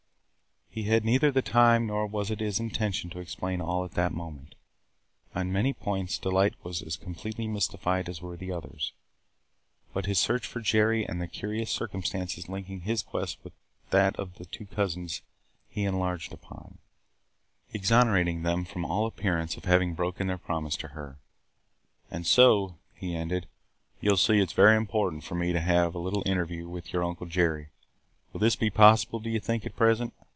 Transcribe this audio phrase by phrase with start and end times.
[0.73, 4.13] He had neither the time nor was it his intention to explain all at that
[4.13, 4.55] moment.
[5.35, 8.93] On many points Delight was as completely mystified as were the others.
[9.93, 13.51] But his search for Jerry and the curious circumstances linking his quest with
[13.89, 15.21] that of the two cousins
[15.67, 16.77] he enlarged upon,
[17.73, 21.17] exonerating them from all appearance of having broken their promise to her.
[22.09, 23.45] "And so," he ended,
[23.99, 26.93] "you see that it is very important for me to have a little interview with
[26.93, 27.71] your Uncle Jerry.
[28.31, 30.13] Will this be possible, do you think, at present?